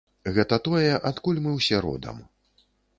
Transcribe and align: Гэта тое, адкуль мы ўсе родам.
Гэта 0.37 0.59
тое, 0.69 0.89
адкуль 1.11 1.43
мы 1.47 1.55
ўсе 1.61 1.85
родам. 1.89 2.29